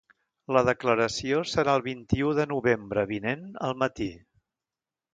La 0.55 0.63
declaració 0.69 1.43
serà 1.51 1.77
el 1.81 1.85
vint-i-u 1.89 2.33
de 2.41 2.49
novembre 2.57 3.07
vinent 3.15 3.47
al 3.69 3.81
matí. 3.87 4.13